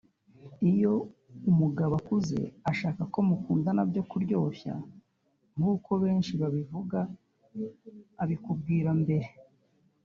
Iyo 0.71 0.93
umugabo 1.51 1.93
ukuze 2.01 2.39
ashaka 2.71 3.01
ko 3.13 3.17
mukundana 3.27 3.81
byo 3.89 4.03
kuryoshya 4.09 4.73
nkuko 5.57 5.89
benshi 6.03 6.31
babivuga 6.41 6.99
abikubwira 8.23 8.91
mbere 9.03 9.27